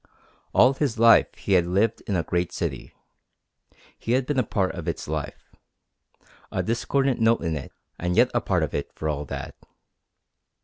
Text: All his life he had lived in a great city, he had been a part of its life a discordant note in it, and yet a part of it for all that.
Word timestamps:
All 0.51 0.73
his 0.73 0.97
life 0.97 1.27
he 1.35 1.53
had 1.53 1.67
lived 1.67 2.01
in 2.07 2.15
a 2.15 2.23
great 2.23 2.51
city, 2.51 2.95
he 3.99 4.13
had 4.13 4.25
been 4.25 4.39
a 4.39 4.43
part 4.43 4.71
of 4.73 4.87
its 4.87 5.07
life 5.07 5.53
a 6.51 6.63
discordant 6.63 7.19
note 7.19 7.41
in 7.43 7.55
it, 7.55 7.71
and 7.99 8.15
yet 8.17 8.31
a 8.33 8.41
part 8.41 8.63
of 8.63 8.73
it 8.73 8.91
for 8.95 9.07
all 9.07 9.25
that. 9.25 9.53